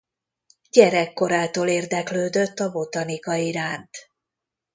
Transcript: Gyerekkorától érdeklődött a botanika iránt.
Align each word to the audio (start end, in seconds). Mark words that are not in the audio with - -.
Gyerekkorától 0.71 1.67
érdeklődött 1.67 2.59
a 2.59 2.71
botanika 2.71 3.35
iránt. 3.35 4.09